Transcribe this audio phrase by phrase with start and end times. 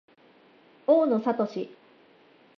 [0.87, 1.69] 大野智